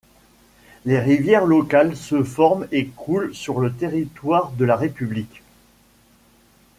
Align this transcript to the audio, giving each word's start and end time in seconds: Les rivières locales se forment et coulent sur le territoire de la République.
Les 0.83 0.97
rivières 0.99 1.45
locales 1.45 1.95
se 1.95 2.23
forment 2.23 2.65
et 2.71 2.87
coulent 2.87 3.35
sur 3.35 3.59
le 3.59 3.71
territoire 3.71 4.49
de 4.53 4.65
la 4.65 4.75
République. 4.75 5.43